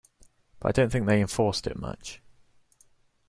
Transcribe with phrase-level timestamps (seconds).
[0.59, 2.21] But I don't think they enforced it much.